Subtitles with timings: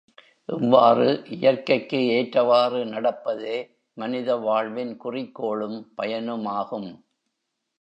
[0.49, 3.57] இவ்வாறு இயற்கைக்கு ஏற்றவாறு நடப்பதே
[3.97, 6.91] மனித வாழ்வின் குறிக்கோளும், பயனுமாகும்.